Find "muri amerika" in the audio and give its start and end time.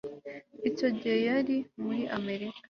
1.83-2.59